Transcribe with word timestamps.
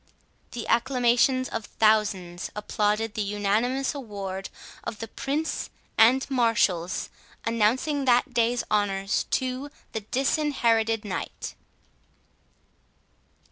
The 0.53 0.65
acclamations 0.67 1.47
of 1.49 1.65
thousands 1.65 2.49
applauded 2.55 3.13
the 3.13 3.21
unanimous 3.21 3.93
award 3.93 4.49
of 4.83 4.97
the 4.97 5.07
Prince 5.07 5.69
and 5.95 6.27
marshals, 6.27 7.11
announcing 7.45 8.05
that 8.05 8.33
day's 8.33 8.63
honours 8.71 9.25
to 9.29 9.69
the 9.91 9.99
Disinherited 10.01 11.05
Knight. 11.05 11.53